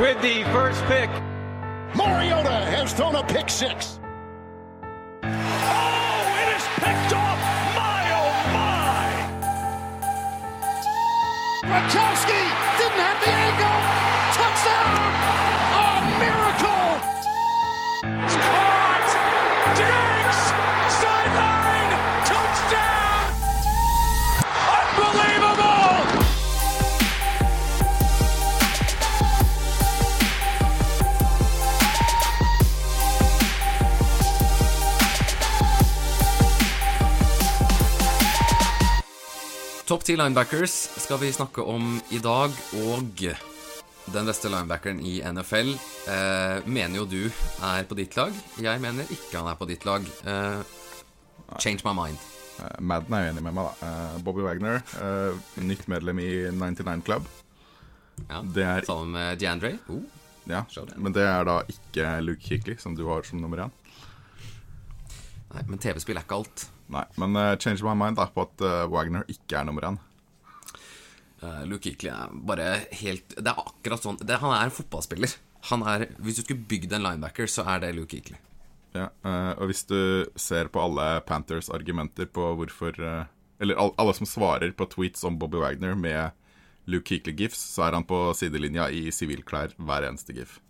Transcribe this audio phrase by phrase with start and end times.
[0.00, 1.08] with the first pick.
[1.94, 3.98] Mariota has thrown a pick six.
[5.22, 5.28] Oh,
[6.42, 7.38] it is picked off!
[7.74, 9.08] My, oh, my!
[11.64, 12.45] Gronkowski
[39.86, 42.50] Topp ti linebackers skal vi snakke om i dag,
[42.82, 43.20] og
[44.10, 45.70] den beste linebackeren i NFL
[46.10, 47.20] eh, mener jo du
[47.62, 48.34] er på ditt lag.
[48.58, 50.02] Jeg mener ikke han er på ditt lag.
[50.26, 50.58] Eh,
[51.62, 52.18] change my mind.
[52.58, 53.86] Eh, Madden er jo enig med meg, da.
[53.86, 57.30] Eh, Bobby Wagner, eh, nytt medlem i 99 Club.
[58.26, 59.76] Ja, Det er Sammen med DeAndre.
[59.88, 60.02] Oh,
[60.48, 60.64] Ja,
[60.96, 63.70] Men det er da ikke Luke Kikli, som du har som nummer én.
[65.54, 66.66] nei, men TV-spill er ikke alt.
[66.92, 69.98] Nei, men uh, change my mind da på at uh, Wagner ikke er nummer én.
[71.42, 75.34] Uh, Luke Hickley er bare helt Det er akkurat sånn det, Han er en fotballspiller.
[75.68, 78.38] Han er, Hvis du skulle bygd en linebacker, så er det Luke Hickley
[78.96, 79.98] Ja, eh, og hvis du
[80.40, 83.28] ser på alle Panthers argumenter på hvorfor eh,
[83.60, 86.32] Eller all, alle som svarer på tweets om Bobby Wagner med
[86.86, 90.60] Luke Hickley GIFs, så er han på sidelinja i sivilklær hver eneste gif.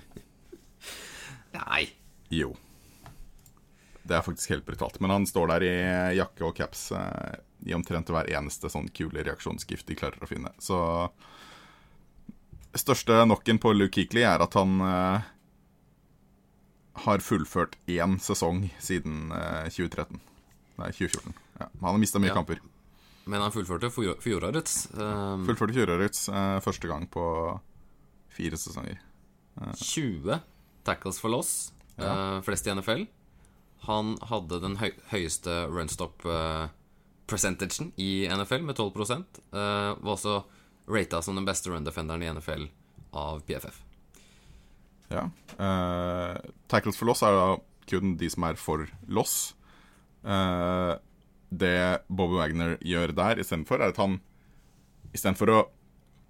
[1.58, 1.82] Nei.
[2.32, 2.54] Jo.
[4.06, 4.96] Det er faktisk helt brutalt.
[5.00, 5.72] Men han står der i
[6.16, 7.34] jakke og caps eh,
[7.68, 10.52] i omtrent hver eneste sånn kule reaksjonsgift de klarer å finne.
[10.58, 10.78] Så
[12.78, 15.28] Største knocken på Luke Keekley er at han eh,
[17.04, 20.20] har fullført én sesong siden eh, 2013.
[20.80, 21.34] Nei, 2014.
[21.60, 21.66] Ja.
[21.82, 22.36] Han har mista mye Ja.
[22.38, 22.60] kamper.
[23.30, 24.88] Men han fullførte fjor- fjorårets.
[24.96, 27.24] Um, Fullførte fjorårets eh, første gang på
[28.32, 28.98] fire sesonger.
[29.76, 30.38] 20
[30.86, 33.04] tackles for loss, eh, flest i NFL.
[33.88, 36.68] Han hadde den høy høyeste runstop uh,
[37.30, 40.42] percentagen i NFL med 12 uh, Var også
[40.90, 42.66] rata som den beste run-defenderen i NFL
[43.16, 43.80] av PFF.
[45.10, 45.26] Ja.
[45.58, 46.38] Uh,
[46.70, 47.48] tackles for loss er da
[47.90, 49.54] kun de som er for loss.
[50.22, 50.98] Uh,
[51.50, 54.20] det Bobby Wagner gjør der istedenfor, er at han
[55.14, 55.60] istedenfor å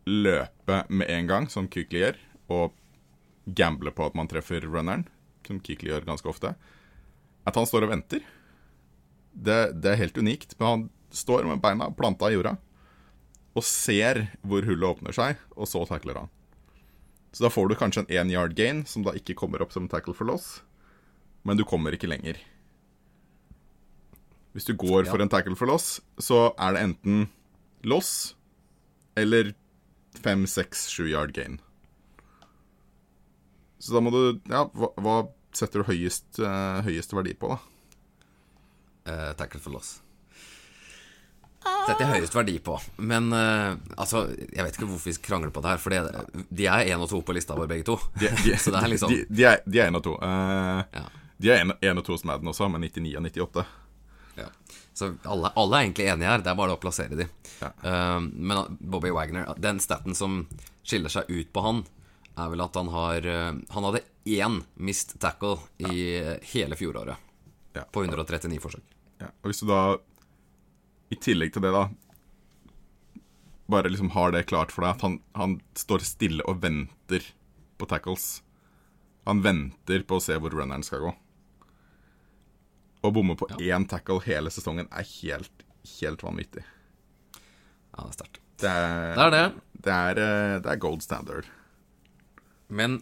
[0.08, 2.76] løpe med en gang, som Kykli gjør, og
[3.44, 5.04] gamble på at man treffer runneren,
[5.46, 6.54] som Kykli gjør ganske ofte,
[7.50, 8.24] at han står og venter.
[9.34, 10.56] Det, det er helt unikt.
[10.58, 10.84] Men han
[11.14, 12.56] står med beina planta i jorda
[13.58, 16.28] og ser hvor hullet åpner seg, og så takler han.
[17.34, 19.88] Så da får du kanskje en én yard gain, som da ikke kommer opp som
[19.90, 20.60] tackle for loss,
[21.46, 22.38] men du kommer ikke lenger.
[24.54, 27.26] Hvis du går for en tackle for loss, så er det enten
[27.86, 28.34] loss
[29.18, 29.52] eller
[30.18, 31.60] fem, seks, sju yard gain.
[33.80, 35.16] Så da må du Ja, hva, hva
[35.56, 37.58] setter du høyest, uh, høyest verdi på, da?
[39.10, 39.96] Uh, tackle for loss.
[41.60, 42.76] Setter jeg høyest verdi på.
[43.04, 46.66] Men uh, altså, jeg vet ikke hvorfor vi krangler på det her, for det- de
[46.72, 47.98] er én og to på lista vår, begge to.
[48.16, 50.14] De, de, Så det er liksom de, de, er, de er 1 og 2.
[50.22, 51.04] Uh, Ja.
[51.40, 53.66] De er 1 og 2 som Madden også, med 99 og 98.
[54.40, 54.48] Ja.
[54.96, 57.26] Så alle, alle er egentlig enige her, det er bare å plassere de.
[57.62, 57.70] Ja.
[57.84, 60.42] Uh, men Bobby Wagner, den staten som
[60.84, 61.80] skiller seg ut på han,
[62.40, 66.36] er vel at han har uh, Han hadde én mist tackle i ja.
[66.52, 67.16] hele fjoråret.
[67.76, 67.84] Ja.
[67.92, 68.96] På 139 forsøk.
[69.20, 69.82] Ja, og hvis du da
[71.10, 71.88] i tillegg til det da
[73.70, 77.26] bare liksom har det klart for deg at han, han står stille og venter
[77.78, 78.42] på tackles.
[79.28, 81.12] Han venter på å se hvor runneren skal gå.
[83.00, 85.64] Å bomme på én tackle hele sesongen er helt,
[86.00, 86.64] helt vanvittig.
[87.94, 88.42] Ja, det er sterkt.
[88.60, 88.74] Det
[89.16, 89.46] Det er det.
[89.72, 91.46] Det er, eh, det er gold standard.
[92.70, 93.00] Men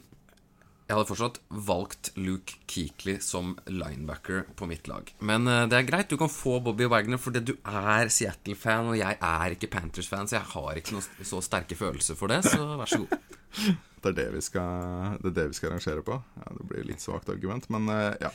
[0.89, 5.11] jeg hadde fortsatt valgt Luke Keekley som linebacker på mitt lag.
[5.21, 8.97] Men uh, det er greit, du kan få Bobby Wagner fordi du er Seattle-fan, og
[8.97, 12.73] jeg er ikke Panthers-fan, så jeg har ikke noen så sterke følelser for det, så
[12.81, 13.19] vær så god.
[13.99, 16.15] Det er det skal, det er det vi skal arrangere på.
[16.39, 18.29] Ja, det blir litt svakt argument, men eh, ja.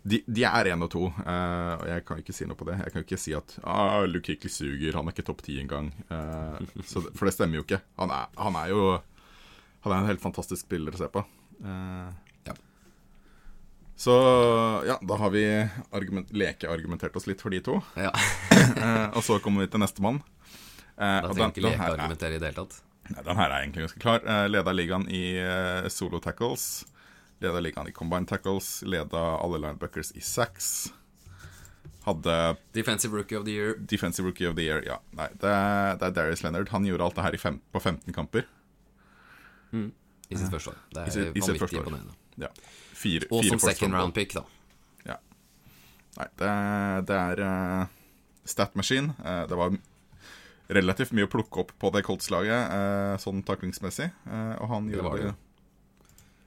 [0.00, 2.78] De, de er én og to, eh, og jeg kan ikke si noe på det.
[2.80, 5.92] Jeg kan ikke si at ah, Luke Keekley suger, han er ikke topp ti engang.
[6.08, 7.82] Uh, for det stemmer jo ikke.
[8.00, 8.86] Han er, han er jo
[9.84, 11.24] Han er en helt fantastisk spiller å se på.
[11.64, 12.12] Eh,
[12.48, 12.54] Ja.
[13.96, 14.14] Så
[14.88, 15.44] ja, da har vi
[15.94, 17.80] argument, lekeargumentert oss litt for de to.
[17.96, 18.10] Ja,
[18.74, 20.18] Eh, og så kommer vi til nestemann.
[20.96, 22.76] Uh, Da trenger ikke lekeargumentere i det hele tatt.
[23.12, 24.20] Nei, Den her er egentlig ganske klar.
[24.24, 26.84] Uh, leda ligaen i eh, solo tackles.
[27.44, 28.80] Leda ligaen i combined tackles.
[28.88, 30.70] Leda alle linebackers i sacks.
[32.06, 33.74] Hadde Defensive Rookie of the Year.
[33.78, 34.82] defensive rookie of the year.
[34.86, 36.68] Ja, nei, det er, det er Darius Leonard.
[36.72, 38.46] Han gjorde alt det her i fem, på 15 kamper.
[40.30, 40.78] I sitt første år.
[40.94, 42.14] Det er I sitt- vanvittig imponerende.
[42.40, 42.48] Ja.
[42.98, 44.42] Fire, Og fire som second round pick, da.
[45.06, 45.16] Ja.
[46.18, 46.52] Nei, det,
[47.10, 47.86] det er uh,
[48.48, 49.14] stat machine.
[49.24, 49.74] Eh, det var
[50.74, 54.10] relativt mye å plukke opp på det Colts-laget, uh, sånn taklingsmessig.
[54.26, 55.34] Uh, og han gjorde det det,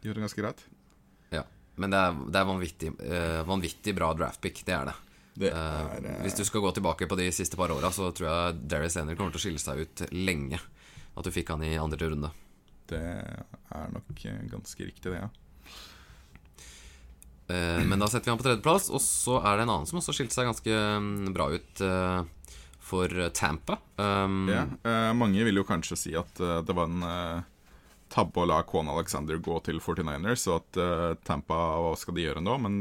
[0.07, 0.63] gjorde det ganske greit.
[1.35, 1.43] Ja.
[1.77, 4.95] Men det er, det er vanvittig, eh, vanvittig bra draft pick, det er det.
[5.37, 8.07] Det Eh, er eh, hvis du skal gå tilbake på de siste par åra, så
[8.17, 10.57] tror jeg Darius Leonard kommer til å skille seg ut lenge.
[11.17, 12.31] At du fikk han i andre runde.
[12.89, 15.29] Det er nok eh, ganske riktig, det, ja.
[17.47, 18.89] Eh, men da setter vi han på tredjeplass.
[18.93, 22.57] Og så er det en annen som også skilte seg ganske mm, bra ut eh,
[22.87, 23.79] for Tampa.
[23.99, 24.63] Um, ja.
[25.11, 27.43] mange vil jo kanskje si at det var en
[28.07, 32.43] tabbe å la Kwan Alexander gå til 49ers, og at Tampa Hva skal de gjøre
[32.45, 32.53] nå?
[32.63, 32.77] Men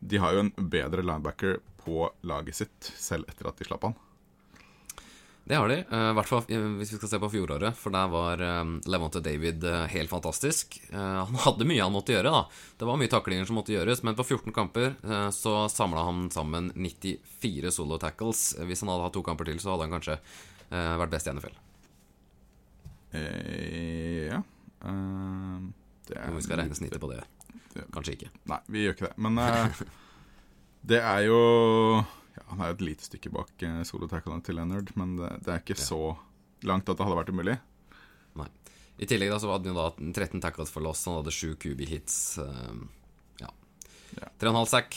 [0.00, 3.98] de har jo en bedre linebacker på laget sitt, selv etter at de slapp han.
[5.46, 5.76] Det har de.
[5.78, 8.72] eh, I hvert fall eh, hvis vi skal se på fjoråret, for der var um,
[8.90, 10.80] Levante David eh, helt fantastisk.
[10.90, 12.72] Eh, han hadde mye han måtte gjøre, da.
[12.80, 14.96] Det var mye taklinger som måtte gjøres, men på 14 kamper
[15.32, 18.48] så samla han sammen 94 solo tackles.
[18.66, 21.36] Hvis han hadde hatt to kamper til, så hadde han kanskje eh, vært best i
[21.36, 21.56] NFL.
[23.16, 24.42] Eh, ja
[24.82, 25.62] uh,
[26.06, 27.22] det er Om vi skal regne snittet på det.
[27.94, 28.28] Kanskje ikke.
[28.50, 29.16] Nei, vi gjør ikke det.
[29.22, 29.80] Men uh,
[30.90, 31.40] det er jo
[32.50, 35.76] Han er jo et lite stykke bak solotackene til Leonard, men det, det er ikke
[35.80, 35.98] så
[36.66, 37.56] langt at det hadde vært umulig.
[38.38, 38.46] Nei.
[39.02, 39.88] I tillegg da så hadde han da
[40.22, 42.16] 13 tackles for loss, han hadde 7 QB-hits.
[43.42, 43.50] ja.
[44.16, 44.28] Ja.
[44.40, 44.96] 3,5 sack.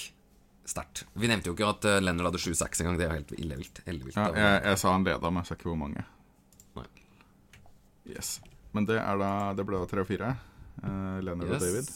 [0.70, 1.02] Sterkt.
[1.18, 3.00] Vi nevnte jo ikke at uh, Leonard hadde 7 sacks engang.
[3.00, 3.82] Det er jo helt illevilt.
[3.90, 4.16] Ellevilt.
[4.22, 6.04] Ja, jeg, jeg sa han leda, men jeg sa ikke hvor mange.
[6.78, 6.86] Nei.
[8.14, 8.36] Yes.
[8.78, 10.30] Men det, er da, det ble da tre og fire.
[10.84, 11.58] Uh, Leonard Yes.
[11.58, 11.90] og David.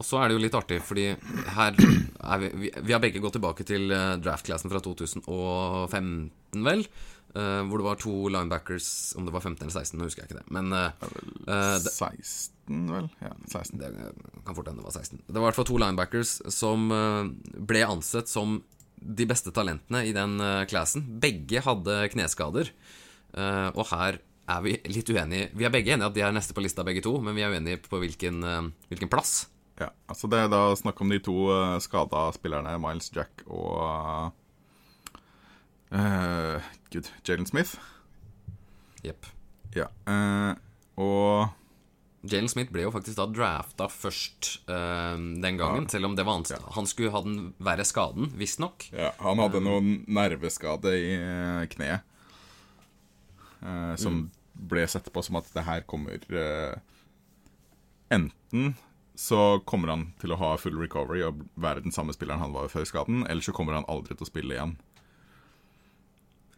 [0.00, 1.10] Og så er det jo litt artig, fordi
[1.56, 6.86] her er vi, vi, vi har begge gått tilbake til uh, draftklassen fra 2015, vel?
[7.30, 8.88] Uh, hvor det var to linebackers,
[9.20, 10.54] om det var 15 eller 16, nå husker jeg ikke det.
[10.56, 10.88] Men uh,
[11.44, 13.10] eh, det, 16, vel?
[13.20, 13.76] Ja, 16.
[13.82, 13.92] det
[14.46, 15.20] kan fort hende det var 16.
[15.28, 18.58] Det var i hvert fall to linebackers som eh, ble ansett som
[19.00, 21.06] de beste talentene i den classen.
[21.22, 22.72] Begge hadde kneskader.
[23.32, 24.18] uh, og her
[24.50, 25.50] er vi litt uenige.
[25.56, 27.54] Vi er begge enige at de er neste på lista, begge to, men vi er
[27.54, 29.46] uenige på hvilken, eh, hvilken plass.
[29.80, 34.34] Ja, altså Det er da snakk om de to uh, skada spillerne, Miles Jack og
[35.94, 37.78] uh, Gud, Jalen Smith.
[39.04, 39.30] Jepp.
[39.72, 39.86] Ja.
[40.04, 40.52] uh,
[41.00, 46.26] og Jalen Smith ble jo faktisk da drafta først uh, den gangen, selv om det
[46.28, 48.90] var hans, han skulle ha den verre skaden, visstnok.
[48.92, 51.16] ja, han hadde noen nerveskade i
[51.72, 52.04] kneet.
[54.00, 54.22] som
[54.52, 56.20] ble sett på som at det her kommer
[58.10, 58.72] Enten
[59.20, 62.70] så kommer han til å ha full recovery og være den samme spilleren han var
[62.72, 64.76] før skaden, eller så kommer han aldri til å spille igjen.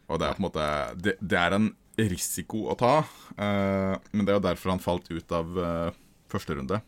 [0.06, 0.66] Og det er på en måte
[1.00, 5.10] Det, det er en risiko å ta, uh, men det er jo derfor han falt
[5.10, 5.96] ut av uh,
[6.30, 6.78] første runde.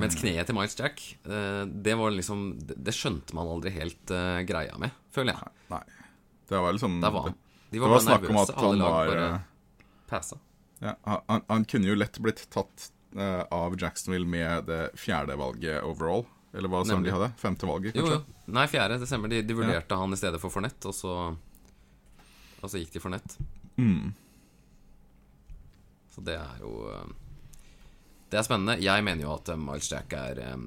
[0.00, 4.12] Mens kneet til Miles Jack, eh, det var liksom Det, skjønte man aldri helt
[4.46, 5.52] greia med, føler jeg.
[5.72, 5.80] Nei.
[6.50, 7.36] Det var liksom Der var han.
[7.70, 8.56] De Det var var bare nervøse.
[8.58, 9.40] Alle lag var bare
[10.10, 10.38] passa.
[10.82, 15.82] Ja, han, han kunne jo lett blitt tatt uh, av Jacksonville med det fjerde valget
[15.86, 16.24] overall.
[16.52, 17.30] Eller hva som de hadde?
[17.40, 18.18] Femte valget, kanskje?
[18.18, 18.52] jo.
[18.52, 19.30] Nei, fjerde desember.
[19.32, 21.14] De, de vurderte han i stedet for Fornett, og så
[22.62, 23.38] Og så gikk de for nett.
[23.80, 24.12] Mm.
[26.12, 27.14] Så det er jo eh,
[28.30, 28.76] Det er spennende.
[28.82, 30.66] Jeg mener jo at eh, Miles Jack er um,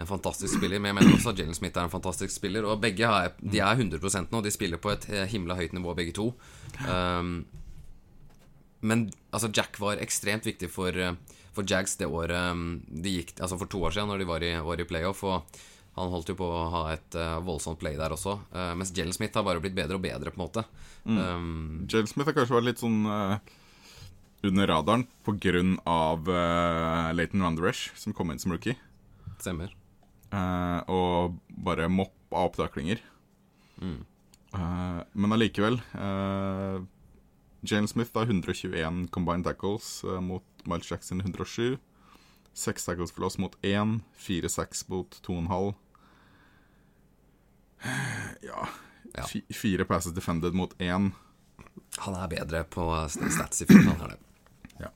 [0.00, 2.64] en fantastisk spiller, men jeg mener også at Jalen Smith er en fantastisk spiller.
[2.64, 4.40] Og begge er, de er 100% nå.
[4.46, 6.30] De spiller på et himla høyt nivå, begge to.
[6.88, 7.44] Um,
[8.84, 11.16] men altså, Jack var ekstremt viktig for, eh,
[11.56, 14.44] for Jags det året um, de gikk Altså for to år siden, når de var
[14.44, 15.22] i, var i playoff.
[15.24, 15.62] Og
[15.94, 18.36] han holdt jo på å ha et uh, voldsomt play der også.
[18.54, 20.64] Uh, mens Jell Smith har bare blitt bedre og bedre, på en måte.
[21.06, 23.36] Um, Jell Smith har kanskje vært litt sånn uh,
[24.44, 25.06] under radaren
[25.86, 28.76] av uh, Leighton Wanderesh, som kom inn som rookie.
[29.38, 29.70] stemmer.
[30.34, 33.00] Uh, og bare moppa opp taklinger.
[34.54, 36.78] Eh, men allikevel uh,
[37.64, 41.78] Jalen Smith har 121 combined tackles uh, mot Miles Jackson 107.
[42.54, 44.00] Seks tackles for loss mot én.
[44.14, 45.74] Fire sacks mot to og en halv.
[48.44, 48.68] Ja,
[49.14, 49.24] Ja.
[49.54, 51.12] Fire passes defended mot én.
[52.02, 53.84] Han er bedre på stats i fjor.
[53.92, 54.18] Han er det.
[54.80, 54.90] Ja.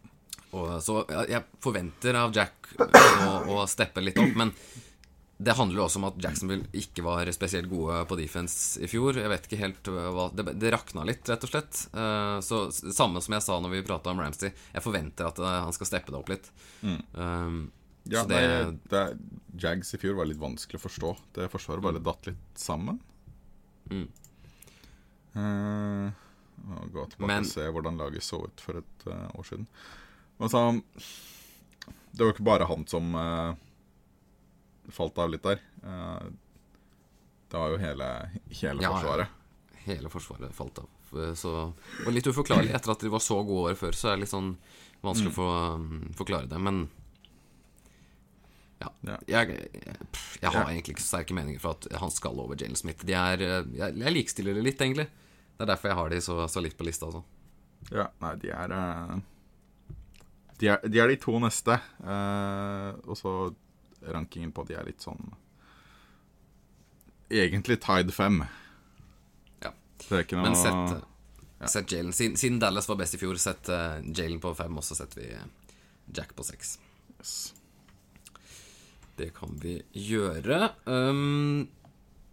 [0.51, 4.51] Og, så jeg jeg forventer av Jack å, å steppe litt opp, men
[5.39, 9.15] det handler også om at Jacksonville ikke var spesielt gode på defense i fjor.
[9.21, 11.83] Jeg vet ikke helt hva Det, det rakna litt, rett og slett.
[11.95, 15.59] Eh, Så samme som jeg sa når vi prata om Ramsey, jeg forventer at eh,
[15.69, 16.51] han skal steppe det opp litt.
[17.15, 17.71] Um,
[18.09, 19.03] Ja, det, nei, det,
[19.61, 21.11] Jags i fjor var litt vanskelig å forstå.
[21.37, 22.99] Det forsvaret bare datt litt sammen.
[23.93, 24.07] Mm.
[25.37, 26.11] Uh,
[26.91, 29.67] gå tilbake Men- og se hvordan laget så ut for et uh, år siden.
[30.39, 30.63] Men så
[32.11, 33.55] Det var ikke bare han som eh,
[34.95, 35.61] falt av litt der.
[35.85, 36.29] Eh,
[37.49, 38.07] det var jo hele,
[38.51, 38.93] hele Ja, ja.
[38.99, 39.29] forsvaret.
[39.89, 40.89] Hele forsvaret falt av.
[41.35, 41.53] Så,
[42.05, 42.75] og litt uforklarlig.
[42.77, 44.51] Etter at de var så gode året før, så er det litt sånn
[45.01, 45.47] vanskelig å få,
[45.79, 46.59] um, forklare det.
[46.61, 46.83] Men
[48.83, 48.91] ja.
[49.09, 49.17] Ja.
[49.27, 49.97] Jeg, jeg,
[50.43, 50.67] jeg har Ja.
[50.69, 53.05] egentlig ikke så sterke meninger for at han skal over Jalen Smith.
[53.09, 55.09] De er, eh, jeg, jeg likestiller det litt, egentlig.
[55.57, 57.09] Det er derfor jeg har de så, så litt på lista.
[57.09, 57.25] Altså.
[57.91, 59.17] Ja, nei, de er eh,
[60.61, 61.81] De er de, er de to neste.
[62.05, 63.33] eh, og så
[64.03, 65.33] rankingen på de er litt sånn
[67.31, 68.39] Egentlig Tide 5.
[69.63, 69.73] Ja.
[70.11, 71.03] Noe Men sett,
[71.69, 74.85] sett Jalen siden, siden Dallas var best i fjor, sett uh, Jalen på fem, og
[74.87, 75.29] så setter vi
[76.17, 76.79] Jack på seks.
[77.19, 77.35] Yes.
[79.19, 80.71] Det kan vi gjøre.
[80.87, 81.67] Um,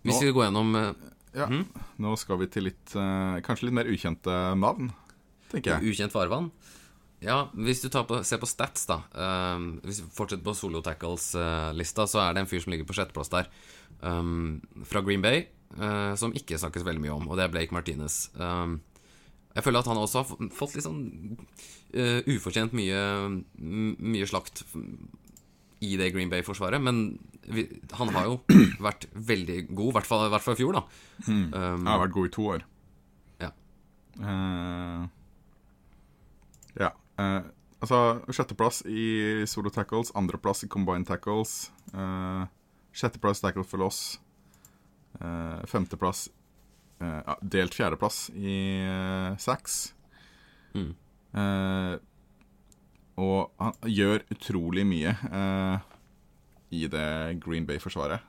[0.05, 0.93] hvis Nå- vi går gjennom uh,
[1.35, 1.65] Ja, Mhm.
[1.99, 4.93] nå skal vi til litt uh, Kanskje litt mer ukjente navn,
[5.51, 5.91] tenker jeg.
[5.91, 6.51] ukjent farvann
[7.25, 10.81] Ja, hvis du tar på, ser på stats, da um, Hvis vi fortsetter på solo
[10.85, 13.49] tackles-lista, så er det en fyr som ligger på sjetteplass der,
[14.05, 15.47] um, fra Green Bay,
[15.79, 18.27] uh, som ikke snakkes veldig mye om, og det er Blake Martinez.
[18.37, 18.79] Um,
[19.55, 21.01] jeg føler at han også har fått litt sånn
[21.95, 23.01] uh, ufortjent mye,
[23.55, 24.65] mye slakt
[25.85, 27.17] i det Green Bay-forsvaret, men
[27.49, 27.65] vi,
[27.97, 28.39] han har jo
[28.87, 30.85] vært veldig god, i hvert fall, i fjor, da.
[31.27, 32.65] Um, Jeg har vært god i to år.
[33.43, 33.53] ja.
[34.15, 35.05] Eh,
[37.17, 37.23] ja.
[37.23, 37.47] eh,
[37.79, 37.99] altså,
[38.33, 41.71] sjetteplass i solo tackles, andreplass i combined tackles.
[41.93, 42.45] Uh,
[42.95, 44.19] sjetteplass tackle for loss.
[45.15, 46.27] Uh, femteplass
[46.99, 49.93] uh, Delt fjerdeplass i uh, sacks.
[50.75, 50.91] Mm.
[53.15, 55.11] Og han gjør utrolig mye
[56.75, 57.07] i det
[57.43, 58.23] Green Bay-forsvaret.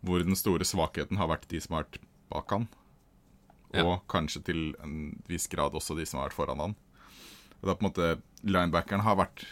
[0.00, 2.00] hvor den store svakheten har vært de som har vært
[2.32, 2.66] bak han.
[3.72, 3.84] Ja.
[3.84, 6.76] Og kanskje til en viss grad også de som har vært foran han.
[7.60, 9.44] Og er på en måte Linebackeren har vært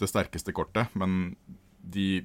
[0.00, 1.34] det sterkeste kortet, men
[1.82, 2.24] de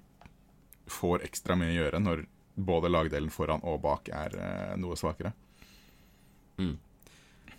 [0.88, 2.24] får ekstra mye å gjøre når
[2.56, 5.34] både lagdelen foran og bak er eh, noe svakere.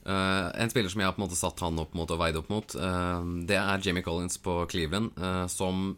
[0.09, 2.39] Eh, en spiller som jeg har på en måte satt han opp mot og veid
[2.41, 5.93] opp mot, uh, det er Jamie Collins på Cleveland, uh, som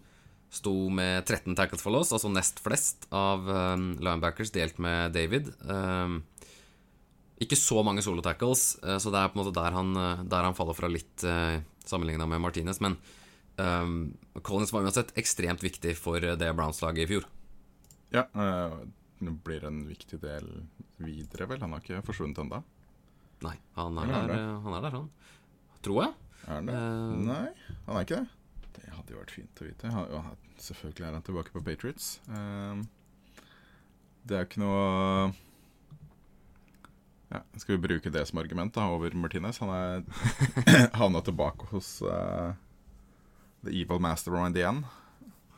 [0.50, 5.52] sto med 13 tackles for loss, altså nest flest av um, linebackers, delt med David.
[5.62, 6.16] Eh,
[7.40, 10.23] ikke så mange solo tackles, eh, så det er på en måte der han, eh,
[10.28, 12.80] der han faller fra litt uh, sammenligna med Martinez.
[12.85, 12.99] Men
[13.56, 17.28] um, Collins var uansett ekstremt viktig for eh, det Browns-laget i fjor.
[18.14, 18.76] Ja, øh,
[19.44, 20.49] blir en viktig del
[21.00, 21.62] videre, vel?
[21.62, 22.62] Han har ikke forsvunnet ennå?
[23.44, 25.11] Nei, han er, Eller er der, eh, han er der, han.
[25.85, 26.14] Tror jeg.
[26.50, 26.76] Er det?
[26.76, 27.44] Uh, Nei,
[27.87, 28.38] han er ikke det.
[28.76, 29.92] Det hadde jo vært fint å vite.
[29.92, 32.11] Han, ja, selvfølgelig er han tilbake på Patriots.
[32.28, 32.82] Uh,
[34.28, 35.30] det er jo ikke noe
[37.30, 39.60] ja, Skal vi bruke det som argument da, over Martinez?
[39.62, 40.02] Han er
[41.00, 42.52] havna tilbake hos uh,
[43.64, 44.82] The Evil Mastermind igjen.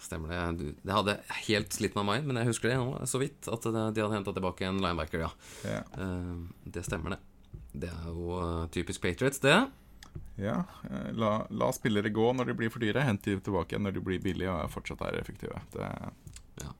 [0.02, 0.72] Stemmer det.
[0.82, 3.46] Det hadde helt slitt meg meg, men jeg husker det nå, så vidt.
[3.48, 5.30] At de hadde henta tilbake en linebacker, ja.
[5.64, 5.84] Ja.
[5.96, 7.20] Uh, det stemmer, det.
[7.72, 9.56] Det er jo uh, typisk Patriots, det.
[10.34, 13.96] Ja, eh, la, la spillere gå når de blir for dyre, hent de tilbake når
[13.96, 15.60] de blir billige og fortsatt er effektive.
[15.72, 15.88] Det
[16.62, 16.72] Ja.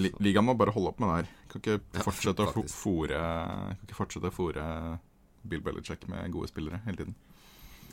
[0.00, 1.30] Ligaen må bare holde opp med det her.
[1.52, 4.64] Kan ikke Ja, fortsette å fòre Kan ikke fortsette å fòre
[5.50, 7.14] Bill Belichick med gode spillere hele tiden.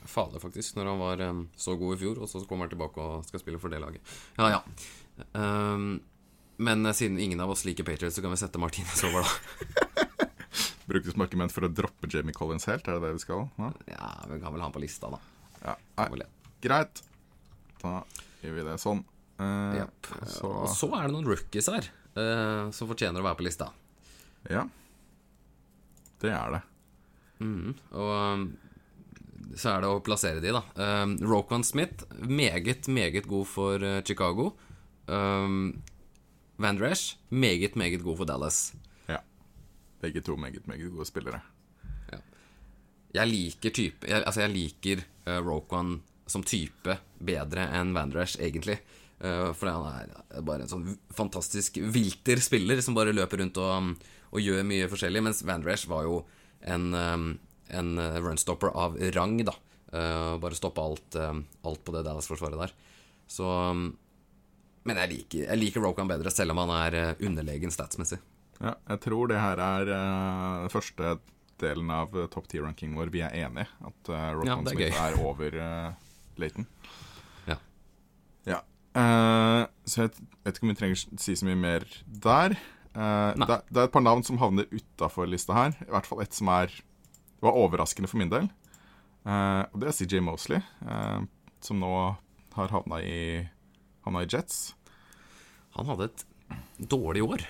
[0.07, 1.21] Fader, faktisk, når han var
[1.59, 4.13] så god i fjor, og så kommer han tilbake og skal spille for det laget.
[4.37, 4.59] Ja, ja.
[5.33, 5.97] Um,
[6.63, 10.05] men siden ingen av oss liker Patriots, så kan vi sette Martinez over, da.
[10.87, 13.47] Brukes som argument for å droppe Jamie Collins helt, er det det vi skal?
[13.59, 15.19] Ja, Ja, vi kan vel ha han på lista, da.
[15.65, 15.75] ja.
[15.99, 16.27] Nei,
[16.63, 17.03] greit.
[17.83, 17.99] Da
[18.45, 19.03] gjør vi det sånn.
[19.37, 20.09] Eh, yep.
[20.27, 23.69] så Og så er det noen rookies her uh, som fortjener å være på lista.
[24.49, 24.63] Ja.
[26.21, 26.63] Det er det.
[27.93, 28.47] Og um,
[29.57, 30.63] så er det å plassere de, da.
[31.03, 34.51] Um, Rokan Smith, meget, meget god for uh, Chicago.
[35.05, 35.77] Um,
[36.57, 38.71] Van Dresh, meget, meget god for Dallas.
[39.05, 39.21] Ja.
[40.01, 41.43] Begge to meget, meget gode spillere.
[43.15, 48.35] Jeg liker type jeg, Altså, jeg liker uh, Rokan som type bedre enn Van Dresh,
[48.43, 48.81] egentlig.
[49.17, 53.71] Uh, for han er bare en sånn fantastisk vilter spiller som bare løper rundt og,
[53.73, 53.93] um,
[54.29, 56.19] og gjør mye forskjellig, mens Van Dresh var jo
[56.61, 57.29] en, um,
[57.73, 59.55] en uh, runstopper av rang, da.
[59.87, 62.73] Bare stoppa alt, um, alt på det Dallas-forsvaret der.
[63.31, 63.85] Så um,
[64.85, 68.19] Men jeg liker, jeg liker Rokan bedre, selv om han er underlegen statsmessig.
[68.59, 71.17] Ja, jeg tror det her er uh, første
[71.61, 73.67] delen av topp ti-rankingen vår vi er enige.
[73.85, 75.91] At uh, Ja, Rockman er Smith er over uh,
[76.41, 76.67] Leighton.
[78.97, 80.13] Eh, så jeg
[80.45, 82.57] vet ikke om vi trenger å si så mye mer der.
[82.97, 85.75] Uh, det, det, er et par navn som havner utafor lista her.
[85.85, 86.73] I hvert fall et som er
[87.45, 88.47] var overraskende for min del.
[89.27, 90.63] Uh, og det er CJ Mosley,
[91.61, 91.91] som nå
[92.55, 93.43] har havna i,
[94.07, 94.71] havna i Jets.
[95.77, 96.23] Han hadde et
[96.89, 97.43] dårlig år.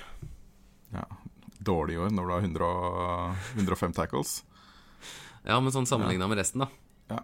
[0.91, 1.05] Ja,
[1.63, 2.73] dårlig år når du har 100,
[3.61, 4.33] 105 tackles.
[5.47, 6.67] Ja, men sånn sammenligna med resten, da.
[7.13, 7.21] Ja.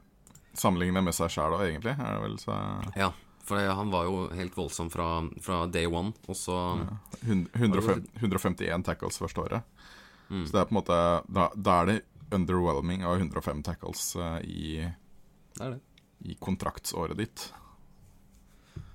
[0.56, 1.98] Sammenlignet med seg sjæl òg, egentlig.
[1.98, 2.56] Er det vel så
[2.96, 3.12] Ja,
[3.44, 5.08] for han var jo helt voldsom fra,
[5.42, 6.98] fra day one, og så ja.
[7.60, 9.74] 105, 151 tackles første året.
[10.30, 10.46] Mm.
[10.48, 11.98] Så det er på en måte Da, da er det
[12.34, 14.88] underwhelming av 105 tackles uh, i,
[15.60, 15.82] det det.
[16.32, 17.50] i kontraktsåret ditt.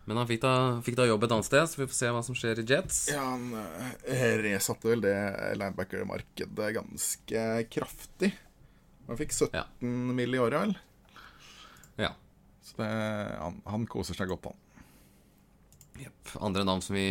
[0.09, 2.25] Men han fikk da, fikk da, jobb et annet sted, så vi får se hva
[2.25, 3.02] som skjer i Jets.
[3.12, 4.09] Ja, Han uh,
[4.40, 5.17] resatte vel det
[5.61, 8.33] linebacker-markedet ganske kraftig.
[9.09, 9.67] Han fikk 17 ja.
[9.85, 10.35] mill.
[10.35, 10.75] i året, vel?
[12.00, 12.14] Ja.
[12.69, 12.93] Så det,
[13.41, 14.85] han, han, koser seg godt, han.
[16.05, 16.37] Jepp.
[16.45, 17.11] Andre navn som vi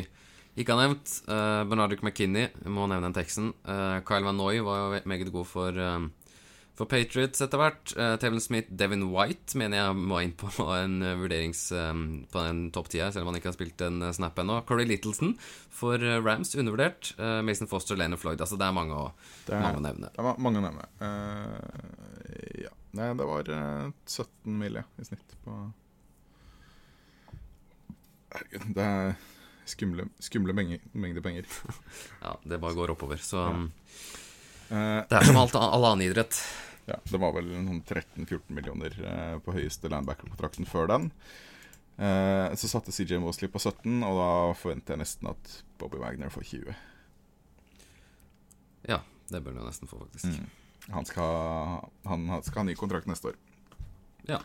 [0.57, 1.19] ikke har nevnt.
[1.29, 3.51] Uh, Bernardic McKinney, må nevne den teksten.
[3.67, 6.33] Uh, Kyle Vanoy var jo meget god for, uh,
[6.77, 7.93] for Patriots etter hvert.
[7.97, 10.49] Uh, Tevin Smith, Devin White mener jeg må inn på
[10.81, 14.39] en vurderings um, på en topp ti selv om han ikke har spilt en snap
[14.41, 14.61] ennå.
[14.69, 15.35] Corey Littleton
[15.73, 17.13] for Rams, undervurdert.
[17.45, 18.41] Mason Foster, Lane Floyd.
[18.41, 19.11] Altså, det er mange å,
[19.49, 20.13] er, mange å nevne.
[20.13, 20.89] Det er mange å nevne.
[22.65, 22.76] ja.
[22.97, 25.57] Nei, det var 17 mil i snitt på
[28.33, 29.11] Herregud, det er
[29.69, 31.47] skumle, skumle mengder, mengder penger.
[32.25, 33.21] ja, det bare går oppover.
[33.23, 33.51] Så ja.
[33.55, 33.71] Um,
[34.69, 36.39] eh, det er som alt, all annen idrett.
[36.87, 41.09] Ja, det var vel noen 13-14 millioner eh, på høyeste linebacker-kontrakten før den.
[41.97, 46.31] Eh, så satte CJ Mosley på 17, og da forventer jeg nesten at Bobby Wagner
[46.31, 46.77] får 20.
[48.87, 49.01] Ja,
[49.31, 50.31] det bør han nesten få, faktisk.
[50.31, 50.66] Mm.
[50.89, 53.39] Han, skal, han skal ha ny kontrakt neste år.
[54.27, 54.39] Ja.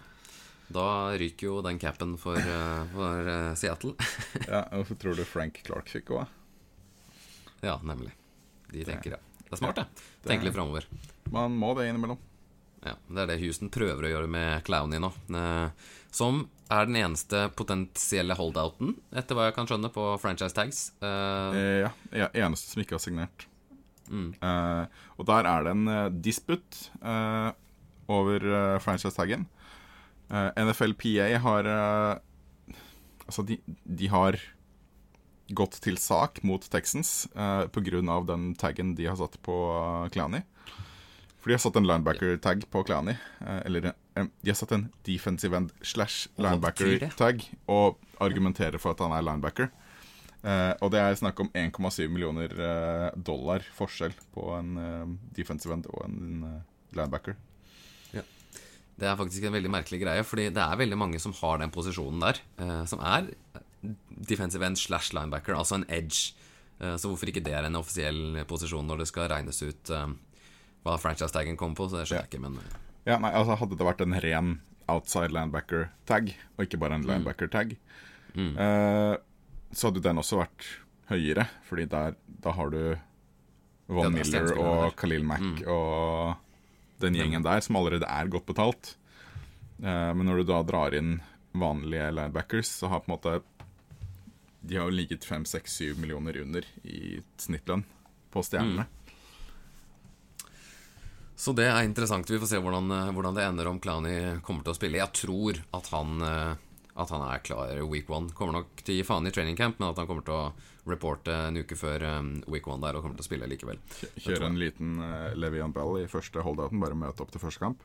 [0.73, 3.93] Da ryker jo den capen for, uh, for uh, Seattle.
[4.49, 6.25] ja, Hvorfor tror du Frank Clark fikk òg?
[7.63, 8.15] Ja, nemlig.
[8.73, 9.21] De tenker, ja.
[9.45, 10.05] Det er smart, det.
[10.25, 10.87] Tenker litt framover.
[11.31, 12.19] Man må det innimellom.
[12.83, 15.13] Ja, Det er det Houston prøver å gjøre med Clowny nå.
[15.31, 15.69] Uh,
[16.13, 20.87] som er den eneste potensielle holdouten, etter hva jeg kan skjønne, på franchise tags.
[21.03, 21.93] ja,
[22.33, 23.47] eneste som ikke har signert.
[24.11, 24.35] Mm.
[25.17, 26.79] og der er det en disputt
[28.13, 29.47] over franchise-taggen.
[30.33, 32.21] Uh, eh, NFLPA har
[33.23, 34.37] Altså, de, de, har
[35.55, 38.01] gått til sak mot Texans uh, pga.
[38.27, 40.43] den taggen de har satt på uh, Clowny.
[41.39, 45.71] For de har satt en linebacker-tag på Uh, eller de har satt en defensive end
[45.83, 49.71] slash linebacker-tag og argumenterer for at han er linebacker.
[50.43, 52.51] Uh, og det er snakk om 1,7 millioner
[53.15, 56.47] dollar forskjell på en defensive end og en
[56.93, 57.39] linebacker.
[59.03, 61.73] Det er faktisk en veldig merkelig greie, fordi det er veldig mange som har den
[61.75, 62.41] posisjonen der.
[62.63, 63.31] Eh, som er
[64.31, 66.37] defensive end slash linebacker, altså en edge.
[66.79, 70.13] Eh, så hvorfor ikke det er en offisiell posisjon når det skal regnes ut eh,
[70.85, 72.79] hva franchise-taggen kommer på, så det skjønner jeg ikke, men eh.
[73.09, 74.55] Ja, nei, altså Hadde det vært en ren
[74.93, 77.11] outside linebacker-tag, og ikke bare en mm.
[77.11, 77.77] linebacker-tag,
[78.37, 78.53] mm.
[78.55, 79.15] Eh,
[79.73, 80.69] så hadde den også vært
[81.11, 82.83] høyere, fordi der, da har du
[83.93, 85.63] Von Miller og Khalil Mack mm.
[85.69, 88.95] og den gjengen der, som allerede er godt betalt.
[89.83, 91.17] Uh, men når du da drar inn
[91.59, 93.41] vanlige linebackers, så har på en måte
[94.63, 97.83] De har jo ligget 5-6-7 millioner under i snittlønn
[98.31, 98.87] på stjernene.
[98.87, 98.99] Mm.
[101.43, 102.31] Så det er interessant.
[102.31, 105.01] Vi får se hvordan, eh, hvordan, det ender om Clowny kommer til å spille.
[105.01, 106.55] Jeg tror at han, eh,
[106.93, 108.33] at han er klar week one.
[108.37, 110.53] Kommer nok til å gi faen i training camp, men at han kommer til å
[110.89, 113.79] reporte en uke før um, week one der og kommer til å spille likevel.
[114.19, 117.85] Kjøre en liten uh, Levian Bell i første holdouten, bare møte opp til første kamp?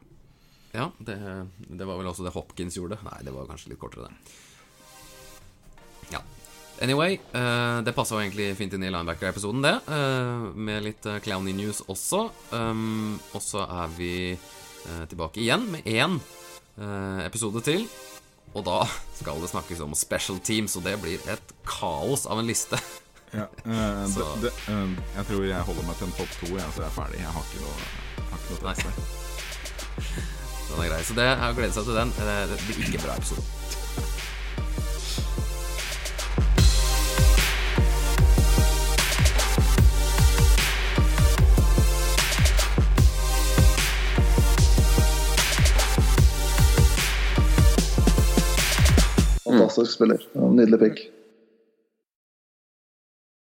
[0.73, 1.15] Ja, det,
[1.69, 2.99] det, var vel også det Hopkins gjorde.
[3.05, 4.13] Nei, det var kanskje litt kortere, det.
[6.17, 6.23] Ja.
[6.83, 9.75] Anyway, uh, det passa jo egentlig fint inn i linebacker-episoden, det.
[9.87, 12.27] Uh, med litt uh, clowny news også.
[12.51, 14.13] Um, og så er vi
[15.11, 16.13] tilbake igjen med én
[17.25, 17.81] episode til.
[18.57, 18.79] Og da
[19.19, 22.79] skal det snakkes om special teams, og det blir et kaos av en liste.
[23.35, 26.73] Ja, uh, det, det, øh, jeg tror jeg holder meg til en topp to, jeg,
[26.73, 27.21] så jeg er ferdig.
[27.21, 27.77] Jeg har ikke noe,
[28.31, 28.95] har ikke noe
[30.67, 31.03] Den er grei.
[31.05, 32.11] Så det er å glede seg til den.
[32.17, 33.45] Det blir ikke bra episode.
[49.77, 50.19] Fantastisk spiller.
[50.33, 51.16] Nydelig pick.